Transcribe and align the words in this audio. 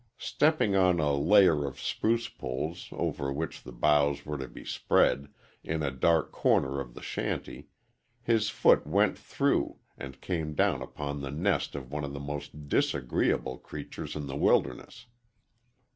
Stepping 0.17 0.75
on 0.75 0.99
a 0.99 1.13
layer 1.13 1.63
of 1.67 1.79
spruce 1.79 2.27
poles 2.27 2.89
over 2.91 3.31
which 3.31 3.61
the 3.61 3.71
boughs 3.71 4.25
were 4.25 4.39
to 4.39 4.47
be 4.47 4.65
spread, 4.65 5.31
in 5.63 5.83
a 5.83 5.91
dark 5.91 6.31
corner 6.31 6.79
of 6.79 6.95
the 6.95 7.03
shanty, 7.03 7.67
his 8.23 8.49
foot 8.49 8.87
went 8.87 9.15
through 9.15 9.77
and 9.99 10.19
came 10.19 10.55
down 10.55 10.81
upon 10.81 11.21
the 11.21 11.29
nest 11.29 11.75
of 11.75 11.91
one 11.91 12.03
of 12.03 12.13
the 12.13 12.19
most 12.19 12.67
disagreeable 12.67 13.59
creatures 13.59 14.15
in 14.15 14.25
the 14.25 14.35
wilderness. 14.35 15.05